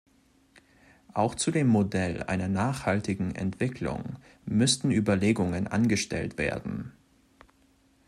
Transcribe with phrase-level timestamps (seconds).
[1.13, 4.15] Auch zu dem Modell einer nachhaltigen Entwicklung
[4.47, 6.93] müssten Überlegungen angestellt werden.